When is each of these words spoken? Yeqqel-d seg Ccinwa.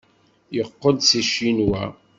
Yeqqel-d 0.55 1.01
seg 1.09 1.25
Ccinwa. 1.29 1.83